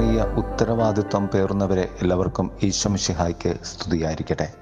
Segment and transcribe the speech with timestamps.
[0.00, 4.52] ആത്മീയ ഉത്തരവാദിത്വം പേറുന്നവരെ എല്ലാവർക്കും ഈശ്വമിഷിഹായ്ക്ക് സ്തുതിയായിരിക്കട്ടെ.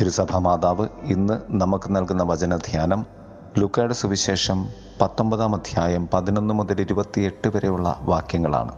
[0.00, 3.06] തിരുസഭ മാതാവ് ഇന്ന് നമുക്ക് നൽകുന്ന വചനധ്യാനം
[3.58, 4.68] ലുക്കയുടെ സുവിശേഷം
[5.00, 8.74] പത്തൊമ്പതാം അധ്യായം പതിനൊന്ന് മുതൽ ഇരുപത്തിയെട്ട് വരെയുള്ള വാക്യങ്ങളാണ്.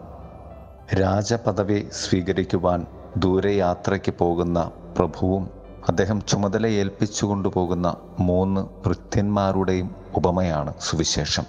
[0.95, 2.87] രാജപദവി സ്വീകരിക്കുവാൻ
[3.17, 5.51] ദൂരയാത്രയ്ക്ക് പോകുന്ന പ്രഭുവും
[5.89, 11.45] അദ്ദേഹം ചുമതല ഏൽപ്പിച്ചു കൊണ്ടുപോകുന്ന മൂന്ന് വൃത്യന്മാരുടെയും ഉപമയാണ് സുവിശേഷം.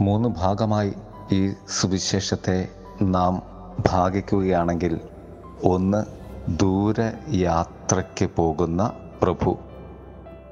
[0.00, 0.92] മൂന്ന് ഭാഗമായി
[1.30, 2.68] ഈ സുവിശേഷത്തെ
[3.02, 3.42] നാം
[3.86, 5.00] ഭാഗിക്കുകയാണെങ്കിൽ
[5.64, 6.04] ഒന്ന്
[6.58, 9.58] ദൂരയാത്രയ്ക്ക് പോകുന്ന പ്രഭു.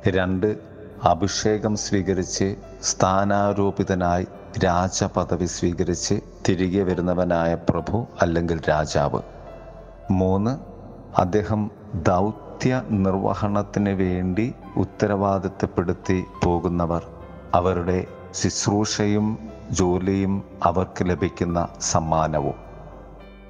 [0.08, 0.56] രണ്ട്
[1.04, 4.26] അഭിഷേകം സ്വീകരിച്ച് സ്ഥാനാരോപിതനായി
[4.64, 9.20] രാജപദവി സ്വീകരിച്ച് തിരികെ വരുന്നവനായ പ്രഭു അല്ലെങ്കിൽ രാജാവ്.
[10.10, 10.58] മൂന്ന്
[11.20, 17.06] അദ്ദേഹം ദൗത്യ നിർവഹണത്തിന് വേണ്ടി ഉത്തരവാദിത്തപ്പെടുത്തി പോകുന്നവർ.
[17.54, 22.54] അവരുടെ ശുശ്രൂഷയും ജോലിയും അവർക്ക് ലഭിക്കുന്ന സമ്മാനവും.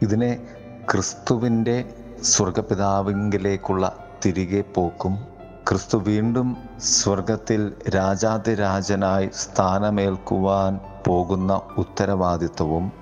[0.03, 0.43] ഇതിനെ
[0.91, 3.93] ക്രിസ്തുവിന്റെ സ്വർഗപിതാവിങ്കിലേക്കുള്ള
[4.27, 5.27] തിരികെ പോക്കും
[5.69, 12.93] ക്രിസ്തു വീണ്ടും സ്വർഗത്തിൽ രാജാതിരാജനായി സ്ഥാനമേൽക്കുവാൻ പോകുന്ന ഉത്തരവാദിത്വവും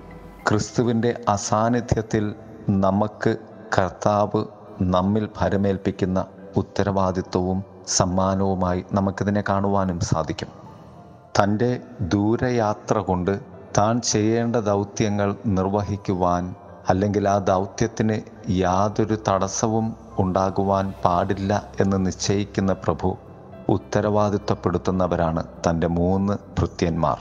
[0.49, 2.35] ക്രിസ്തുവിന്റെ അസാന്നിധ്യത്തിൽ
[2.69, 3.37] നമുക്ക്
[3.79, 4.45] കർത്താവ്
[4.83, 10.68] നമ്മിൽ ഭരമേൽപ്പിക്കുന്ന ഉത്തരവാദിത്വവും സമ്മാനവുമായി നമുക്കിതിനെ കാണുവാനും സാധിക്കും.
[11.41, 13.41] തന്റെ ദൂരയാത്ര കൊണ്ട്
[13.79, 16.55] താൻ ചെയ്യേണ്ട ദൗത്യങ്ങൾ നിർവഹിക്കുവാൻ
[16.89, 18.17] അല്ലെങ്കിൽ ആ ദൗത്യത്തിന്
[18.51, 23.17] യാതൊരു തടസ്സവും ഉണ്ടാകുവാൻ പാടില്ല എന്ന് നിശ്ചയിക്കുന്ന പ്രഭു
[23.69, 27.19] ഉത്തരവാദിത്വപ്പെടുത്തുന്നവരാണ് തന്റെ മൂന്ന് ഭൃത്യന്മാർ.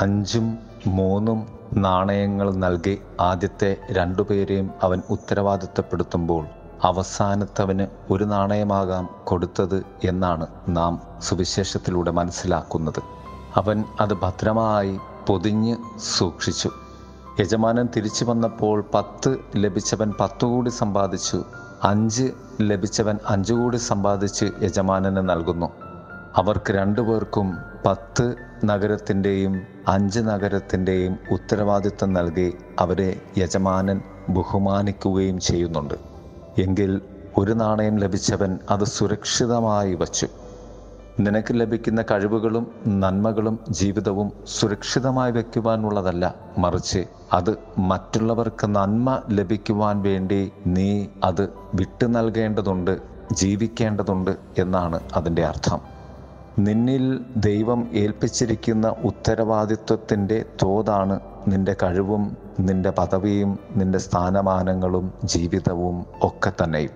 [0.00, 6.44] അഞ്ചും മൂന്നും നാണയങ്ങൾ നൽകി ആദ്യത്തെ രണ്ടുപേരെയും അവൻ ഉത്തരവാദിത്തപ്പെടുത്തുമ്പോൾ
[6.84, 13.02] അവസാനത്തവന് ഒരു നാണയമാകാം കൊടുത്തത് എന്നാണ് നാം സുവിശേഷത്തിലൂടെ മനസ്സിലാക്കുന്നത്.
[13.56, 16.70] അവൻ അത് ഭദ്രമായി പൊതിഞ്ഞ് സൂക്ഷിച്ചു.
[17.40, 21.44] യജമാനൻ തിരിച്ചു വന്നപ്പോൾ പത്ത് ലഭിച്ചവൻ പത്തു കൂടി സമ്പാദിച്ചു.
[21.82, 25.68] അഞ്ച് ലഭിച്ചവൻ അഞ്ചു കൂടി സമ്പാദിച്ച് യജമാനന് നൽകുന്നു.
[26.36, 28.34] അവർക്ക് രണ്ടുപേർക്കും പത്ത്
[28.64, 36.09] നഗരത്തിന്റെയും അഞ്ച് നഗരത്തിന്റെയും ഉത്തരവാദിത്വം നൽകി അവരെ യജമാനൻ ബഹുമാനിക്കുകയും ചെയ്യുന്നുണ്ട്.
[36.58, 37.00] എങ്കിൽ
[37.38, 40.26] ഒരു നാണയം ലഭിച്ചവൻ അത് സുരക്ഷിതമായി വച്ചു.
[41.20, 51.48] നിനക്ക് ലഭിക്കുന്ന കഴിവുകളും നന്മകളും ജീവിതവും സുരക്ഷിതമായി വയ്ക്കുവാനുള്ളതല്ല മറിച്ച് അത് മറ്റുള്ളവർക്ക് നന്മ ലഭിക്കുവാൻ വേണ്ടി നീ അത്
[51.74, 53.00] വിട്ടു നൽകേണ്ടതുണ്ട്
[53.32, 55.80] ജീവിക്കേണ്ടതുണ്ട് എന്നാണ് അതിന്റെ അർത്ഥം.
[56.58, 66.90] നിന്നിൽ ദൈവം ഏൽപ്പിച്ചിരിക്കുന്ന ഉത്തരവാദിത്വത്തിന്റെ തോതാണ് നിന്റെ കഴിവും നിന്റെ പദവിയും നിന്റെ സ്ഥാനമാനങ്ങളും ജീവിതവും ഒക്കെ തന്നെയും.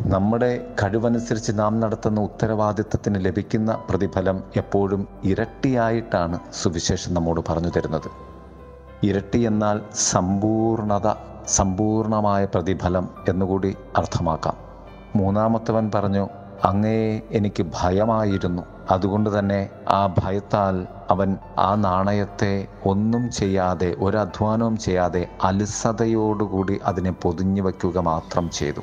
[0.00, 8.10] നമ്മുടെ കഴിവനുസരിച്ച് നാം നടത്തുന്ന ഉത്തരവാദിത്വത്തിന് ലഭിക്കുന്ന പ്രതിഫലം എപ്പോഴും ഇരട്ടിയായിട്ടാണ് സുവിശേഷം നമ്മോട് പറഞ്ഞു തരുന്നത്.
[9.02, 11.08] ഇരട്ടി എന്നാൽ സമ്പൂർണത
[11.48, 14.56] സമ്പൂർണമായ പ്രതിഫലം എന്നുകൂടി അർത്ഥമാക്കാം.
[15.16, 16.28] മൂന്നാമത്തവൻ പറഞ്ഞു
[16.64, 18.73] അങ്ങേ എനിക്ക് ഭയമായിരുന്നു.
[18.90, 27.98] അതുകൊണ്ട് തന്നെ ആ ഭയത്താൽ അവൻ ആ നാണയത്തെ ഒന്നും ചെയ്യാതെ ഒരധ്വാനവും ചെയ്യാതെ അലസതയോടുകൂടി അതിനെ പൊതിഞ്ഞു വയ്ക്കുക
[27.98, 28.82] മാത്രം ചെയ്തു.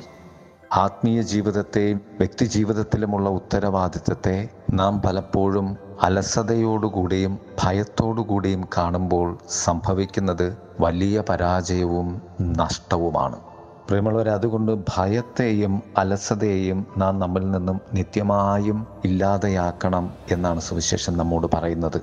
[0.72, 13.51] ആത്മീയ ജീവിതത്തെയും വ്യക്തി ജീവിതത്തിലുമുള്ള ഉത്തരവാദിത്തത്തെ നാം പലപ്പോഴും അലസതയോടുകൂടിയും ഭയത്തോടുകൂടിയും കാണുമ്പോൾ സംഭവിക്കുന്നത് വലിയ പരാജയവും നഷ്ടവുമാണ്.
[13.92, 22.00] പ്രിയമുള്ളവരെ അതുകൊണ്ട് ഭയത്തെയും അലസതയെയും നാം നമ്മിൽ നിന്നും നിത്യമായും ഇല്ലാതെയാക്കണം എന്നാണ് സുവിശേഷം നമ്മോട് പറയുന്നത്.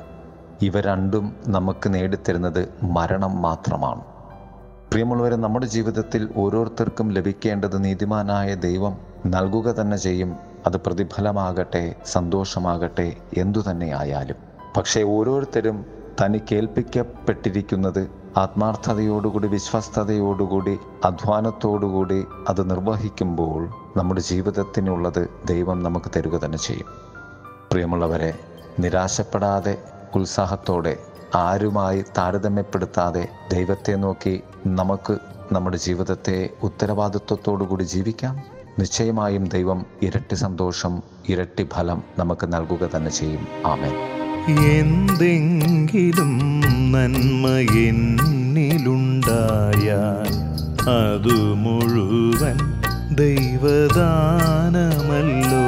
[0.61, 4.01] ഇവ രണ്ടും നമുക്ക് നേടിത്തരുന്നത് മരണം മാത്രമാണ്.
[4.91, 10.35] പ്രിയമുള്ളവരെ നമ്മുടെ ജീവിതത്തിൽ ഓരോരുത്തർക്കും ലഭിക്കേണ്ടത് നീതിമാനായ ദൈവം നൽകുക തന്നെ ചെയ്യും.
[10.67, 14.35] അത് പ്രതിഫലമാകട്ടെ സന്തോഷമാകട്ടെ എന്തു തന്നെ ആയാലും
[14.77, 15.85] പക്ഷേ ഓരോരുത്തരും
[16.21, 26.85] തനിക്കേൽപ്പിക്കപ്പെട്ടിരിക്കുന്നത് ആത്മാർത്ഥതയോടുകൂടി വിശ്വസ്തയോടുകൂടി അധ്വാനത്തോടുകൂടി അത് നിർവഹിക്കുമ്പോൾ നമ്മുടെ ജീവിതത്തിനുള്ളത് ദൈവം നമുക്ക് തരുക തന്നെ ചെയ്യും.
[27.71, 28.39] പ്രിയമുള്ളവരെ
[28.79, 29.81] നിരാശപ്പെടാതെ
[30.15, 30.97] ഉത്സാഹത്തോടെ
[31.35, 35.17] ആരുമായി താരതമ്യപ്പെടുത്താതെ ദൈവത്തെ നോക്കി നമുക്ക്
[35.51, 38.43] നമ്മുടെ ജീവിതത്തെ ഉത്തരവാദിത്വത്തോടുകൂടി ജീവിക്കാം.
[38.79, 43.47] നിശ്ചയമായും ദൈവം ഇരട്ടി സന്തോഷം ഇരട്ടി ഫലം നമുക്ക് നൽകുക തന്നെ ചെയ്യും.
[43.65, 44.28] ആമേൻ.
[44.47, 46.39] എന്തെങ്കിലും
[46.91, 47.47] നന്മ
[47.79, 50.33] എന്നിലുണ്ടായാൽ
[50.89, 52.57] അതു മുഴുവൻ
[53.15, 55.65] ദൈവദാനമല്ലോ.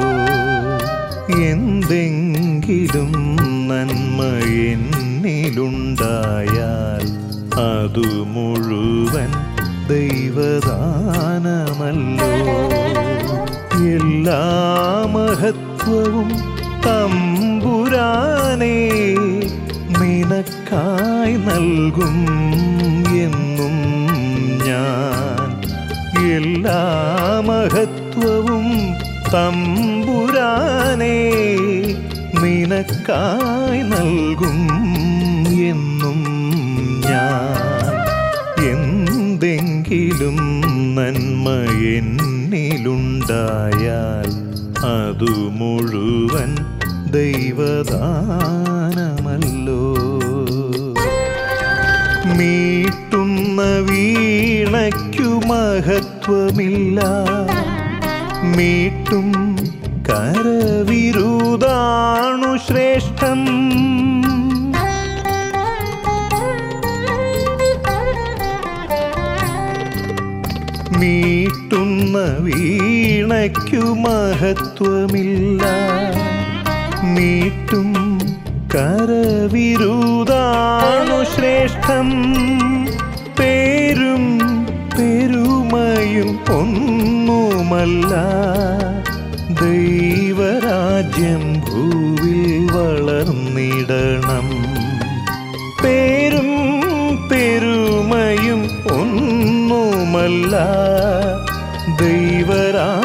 [1.34, 3.12] എന്തെങ്കിലും
[3.68, 7.06] നന്മ എന്നിലുണ്ടായാൽ
[7.54, 9.30] അതു മുഴുവൻ
[9.88, 12.30] ദൈവദാനമല്ലോ.
[13.94, 14.42] എല്ലാ
[15.06, 16.30] മഹത്വവും
[16.86, 18.76] തമ്പുരാനേ
[19.98, 22.16] നിന നിനക്കായി നൽകും
[23.16, 23.76] എന്നും
[24.66, 25.48] ഞാൻ.
[26.32, 26.80] എല്ലാ
[27.44, 28.66] മഹത്വവും
[29.34, 31.16] തമ്പുരാനേ
[32.42, 34.58] നിനക്കായി നൽകും
[35.62, 36.20] എന്നും
[37.00, 37.98] ഞാൻ.
[38.62, 40.38] എന്തെങ്കിലും
[40.94, 41.46] നന്മ
[41.96, 44.30] എന്നിലുണ്ടായാൽ
[44.84, 46.50] അതു മുഴുവൻ
[47.12, 49.96] ദൈവദാനമല്ലോ.
[52.36, 57.00] മീട്ടുന്ന വീണയ്ക്കു മഹത്വമില്ല.
[58.56, 59.56] മീട്ടും
[60.08, 63.44] കരവിരുതാണു ശ്രേഷ്ഠം.
[71.00, 75.62] മീട്ടുന്ന വീണയ്ക്കു മഹത്വമില്ല.
[77.14, 78.18] മീട്ടും
[78.74, 82.08] കരവിരുതാണു ശ്രേഷ്ഠം.
[83.38, 84.40] പേരും
[84.98, 88.14] പെരുമയും ഒന്നുമല്ല.
[89.60, 94.50] ദൈവരാജ്യം ഭൂവിൽ വളർന്നിടണം.
[95.84, 96.48] പേരും
[97.28, 100.66] പെരുമയും ഒന്നുമല്ല.
[102.00, 103.01] ദൈവരാജ്യം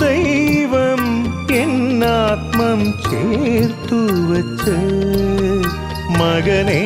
[0.00, 0.95] ദൈവം
[1.62, 4.00] എന്നാത്മം ചേർത്തു
[4.30, 4.76] വച്ച്
[6.20, 6.82] മകനെ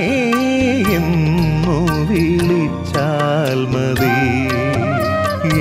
[0.97, 1.77] എന്നു
[2.11, 4.17] വിളിച്ചാൽ മതി.